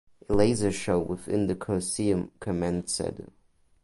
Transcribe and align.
A 0.27 0.33
laser 0.33 0.71
show 0.71 0.99
within 0.99 1.45
the 1.45 1.55
Coliseum 1.55 2.31
commenced. 2.39 3.01